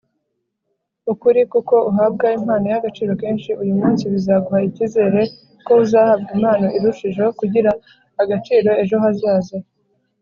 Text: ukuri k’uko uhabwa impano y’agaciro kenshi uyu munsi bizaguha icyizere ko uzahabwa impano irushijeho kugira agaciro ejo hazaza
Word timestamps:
ukuri 1.11 1.41
k’uko 1.51 1.75
uhabwa 1.89 2.27
impano 2.37 2.65
y’agaciro 2.73 3.11
kenshi 3.21 3.49
uyu 3.61 3.73
munsi 3.79 4.03
bizaguha 4.13 4.59
icyizere 4.69 5.21
ko 5.65 5.71
uzahabwa 5.83 6.29
impano 6.37 6.67
irushijeho 6.77 7.29
kugira 7.39 7.71
agaciro 8.21 8.69
ejo 8.81 8.95
hazaza 9.03 9.57